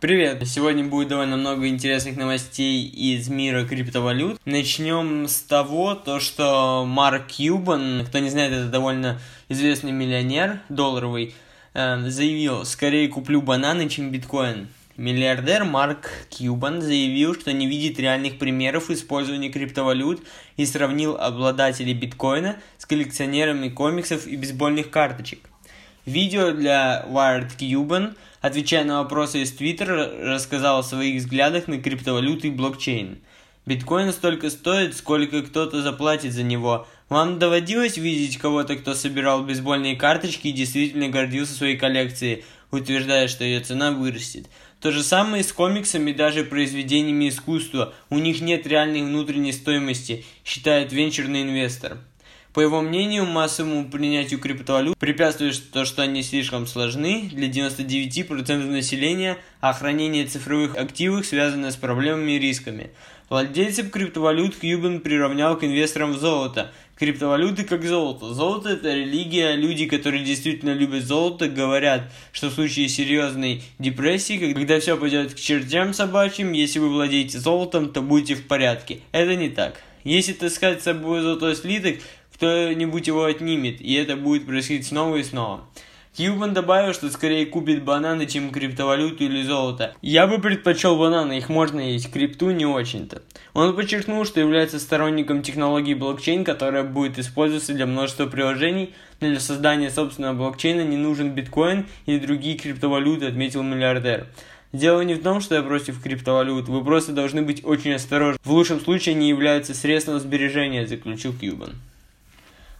[0.00, 0.46] Привет!
[0.46, 4.40] Сегодня будет довольно много интересных новостей из мира криптовалют.
[4.44, 11.34] Начнем с того, то, что Марк Кьюбан, кто не знает, это довольно известный миллионер долларовый,
[11.74, 14.68] э, заявил, скорее куплю бананы, чем биткоин.
[14.96, 20.22] Миллиардер Марк Кьюбан заявил, что не видит реальных примеров использования криптовалют
[20.56, 25.50] и сравнил обладателей биткоина с коллекционерами комиксов и бейсбольных карточек.
[26.08, 32.48] Видео для Wired Cuban, отвечая на вопросы из Твиттера, рассказал о своих взглядах на криптовалюты
[32.48, 33.18] и блокчейн.
[33.66, 36.86] Биткоин столько стоит, сколько кто-то заплатит за него.
[37.10, 43.44] Вам доводилось видеть кого-то, кто собирал бейсбольные карточки и действительно гордился своей коллекцией, утверждая, что
[43.44, 44.46] ее цена вырастет?
[44.80, 47.92] То же самое с комиксами и даже произведениями искусства.
[48.08, 51.98] У них нет реальной внутренней стоимости, считает венчурный инвестор.
[52.54, 59.38] По его мнению, массовому принятию криптовалют препятствует то, что они слишком сложны для 99% населения,
[59.60, 62.90] а хранение цифровых активов связано с проблемами и рисками.
[63.28, 66.72] Владельцев криптовалют Кьюбан приравнял к инвесторам в золото.
[66.96, 68.32] Криптовалюты как золото.
[68.32, 69.54] Золото это религия.
[69.54, 75.38] Люди, которые действительно любят золото, говорят, что в случае серьезной депрессии, когда все пойдет к
[75.38, 79.00] чертям собачьим, если вы владеете золотом, то будете в порядке.
[79.12, 79.82] Это не так.
[80.04, 81.96] Если таскать с собой золотой слиток,
[82.38, 85.64] кто-нибудь его отнимет, и это будет происходить снова и снова.
[86.16, 89.94] Кьюбан добавил, что скорее купит бананы, чем криптовалюту или золото.
[90.02, 93.22] Я бы предпочел бананы, их можно есть, крипту не очень-то.
[93.54, 99.40] Он подчеркнул, что является сторонником технологии блокчейн, которая будет использоваться для множества приложений, но для
[99.40, 104.28] создания собственного блокчейна не нужен биткоин или другие криптовалюты, отметил миллиардер.
[104.72, 108.38] Дело не в том, что я против криптовалют, вы просто должны быть очень осторожны.
[108.44, 111.74] В лучшем случае они являются средством сбережения, заключил Кьюбан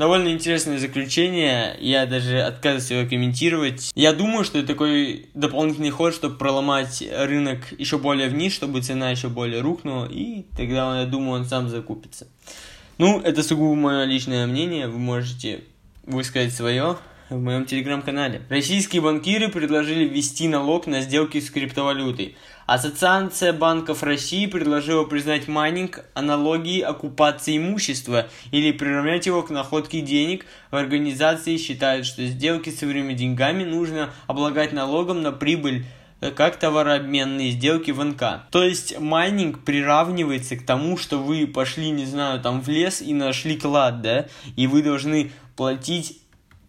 [0.00, 3.92] довольно интересное заключение, я даже отказываюсь его комментировать.
[3.94, 9.10] Я думаю, что это такой дополнительный ход, чтобы проломать рынок еще более вниз, чтобы цена
[9.10, 12.26] еще более рухнула, и тогда, я думаю, он сам закупится.
[12.96, 15.64] Ну, это сугубо мое личное мнение, вы можете
[16.04, 16.96] высказать свое
[17.30, 18.42] в моем телеграм-канале.
[18.48, 22.36] Российские банкиры предложили ввести налог на сделки с криптовалютой.
[22.66, 30.44] Ассоциация банков России предложила признать майнинг аналогией оккупации имущества или приравнять его к находке денег.
[30.70, 35.84] В организации считают, что сделки с своими деньгами нужно облагать налогом на прибыль
[36.20, 38.42] э, как товарообменные сделки в НК.
[38.50, 43.14] То есть майнинг приравнивается к тому, что вы пошли, не знаю, там в лес и
[43.14, 44.26] нашли клад, да,
[44.56, 46.20] и вы должны платить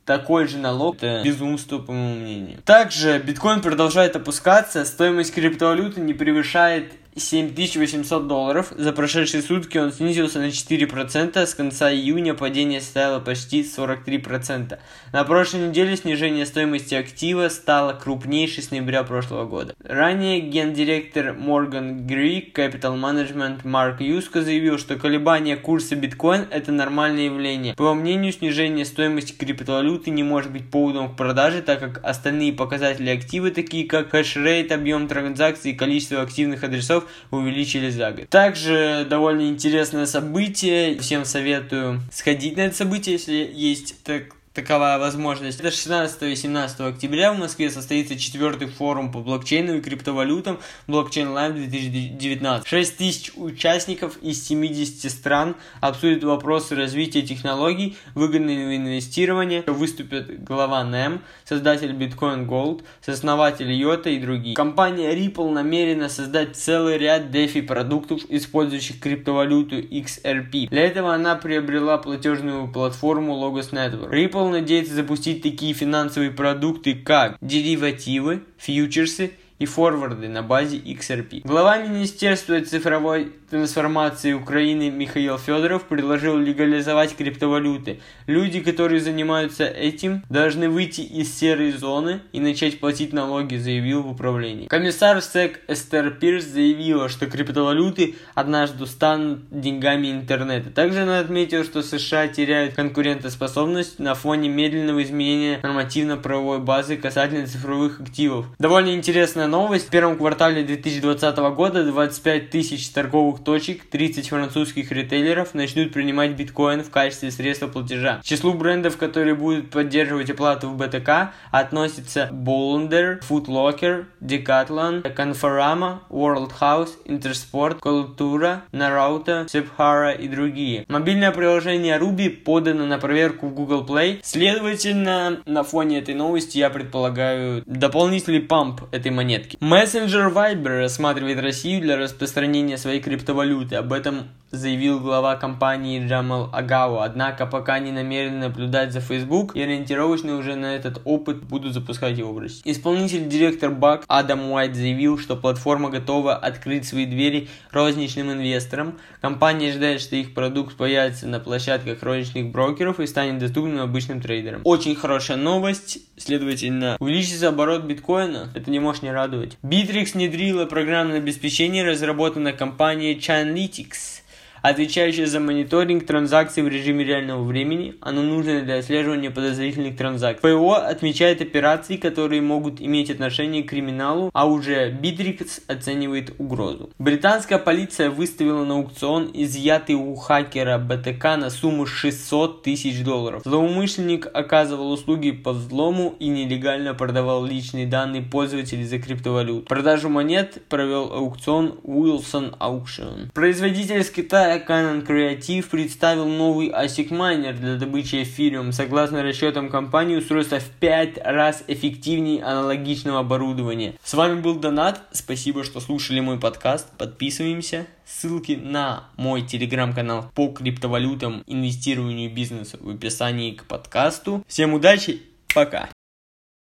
[0.05, 0.95] такой же налог.
[0.97, 2.59] Это безумство, по моему мнению.
[2.63, 8.71] Также биткоин продолжает опускаться, стоимость криптовалюты не превышает 7800 долларов.
[8.77, 14.79] За прошедшие сутки он снизился на 4%, с конца июня падение составило почти 43%.
[15.11, 19.73] На прошлой неделе снижение стоимости актива стало крупнейшей с ноября прошлого года.
[19.83, 27.25] Ранее гендиректор Morgan Greek Capital Management Марк Юско заявил, что колебания курса биткоин это нормальное
[27.25, 27.75] явление.
[27.75, 32.53] По его мнению, снижение стоимости криптовалюты не может быть поводом к продаже, так как остальные
[32.53, 38.29] показатели актива, такие как хешрейт, объем транзакций и количество активных адресов, долларов увеличили за год.
[38.29, 40.99] Также довольно интересное событие.
[40.99, 45.59] Всем советую сходить на это событие, если есть так таковая возможность.
[45.59, 51.33] Это 16 и 17 октября в Москве состоится четвертый форум по блокчейну и криптовалютам Blockchain
[51.33, 52.67] Live 2019.
[52.67, 59.63] 6 тысяч участников из 70 стран обсудят вопросы развития технологий, выгодного инвестирования.
[59.67, 64.55] Выступят глава NEM, создатель Bitcoin Gold, сооснователь Йота и другие.
[64.55, 70.67] Компания Ripple намерена создать целый ряд DeFi продуктов, использующих криптовалюту XRP.
[70.69, 74.11] Для этого она приобрела платежную платформу Logos Network.
[74.11, 79.31] Ripple Apple надеется запустить такие финансовые продукты, как деривативы, фьючерсы
[79.61, 81.41] и форварды на базе XRP.
[81.43, 87.99] Глава Министерства цифровой трансформации Украины Михаил Федоров предложил легализовать криптовалюты.
[88.25, 94.09] Люди, которые занимаются этим, должны выйти из серой зоны и начать платить налоги, заявил в
[94.09, 94.65] управлении.
[94.67, 100.71] Комиссар СЭК Эстер Пирс заявила, что криптовалюты однажды станут деньгами интернета.
[100.71, 107.99] Также она отметила, что США теряют конкурентоспособность на фоне медленного изменения нормативно-правовой базы касательно цифровых
[108.01, 108.47] активов.
[108.57, 109.87] Довольно интересная новость.
[109.87, 116.83] В первом квартале 2020 года 25 тысяч торговых точек, 30 французских ритейлеров начнут принимать биткоин
[116.83, 118.19] в качестве средства платежа.
[118.21, 125.99] К числу брендов, которые будут поддерживать оплату в БТК, относятся Bolunder, Foot Locker, Decathlon, Conforama,
[126.09, 130.85] World House, Intersport, Cultura, Naruto, Separa и другие.
[130.87, 134.19] Мобильное приложение Ruby подано на проверку в Google Play.
[134.23, 139.40] Следовательно, на фоне этой новости я предполагаю дополнительный памп этой монеты.
[139.41, 139.57] Монетки.
[139.59, 143.75] Мессенджер Viber рассматривает Россию для распространения своей криптовалюты.
[143.75, 146.99] Об этом заявил глава компании Джамал Агау.
[146.99, 152.17] Однако пока не намерены наблюдать за Facebook и ориентировочно уже на этот опыт будут запускать
[152.17, 152.61] его в России.
[152.65, 158.99] Исполнитель директор БАК Адам Уайт заявил, что платформа готова открыть свои двери розничным инвесторам.
[159.21, 164.61] Компания ожидает, что их продукт появится на площадках розничных брокеров и станет доступным обычным трейдерам.
[164.65, 169.20] Очень хорошая новость, следовательно, увеличится оборот биткоина, это не может не радовать.
[169.63, 174.20] Bittrex внедрила программное обеспечение, разработанное компанией Chainalytics
[174.61, 177.95] отвечающее за мониторинг транзакций в режиме реального времени.
[178.01, 180.41] Оно нужно для отслеживания подозрительных транзакций.
[180.41, 186.89] ПО отмечает операции, которые могут иметь отношение к криминалу, а уже Bittrex оценивает угрозу.
[186.99, 193.41] Британская полиция выставила на аукцион изъятый у хакера БТК на сумму 600 тысяч долларов.
[193.45, 199.67] Злоумышленник оказывал услуги по взлому и нелегально продавал личные данные пользователей за криптовалют.
[199.67, 203.31] Продажу монет провел аукцион Wilson Auction.
[203.33, 208.71] Производитель из Китая Canon Creative представил новый ASIC майнер для добычи эфириум.
[208.71, 213.95] Согласно расчетам компании, устройство в 5 раз эффективнее аналогичного оборудования.
[214.03, 215.01] С вами был Донат.
[215.11, 216.87] Спасибо, что слушали мой подкаст.
[216.97, 217.87] Подписываемся.
[218.05, 224.43] Ссылки на мой телеграм-канал по криптовалютам, инвестированию и бизнесу в описании к подкасту.
[224.47, 225.21] Всем удачи,
[225.53, 225.89] пока!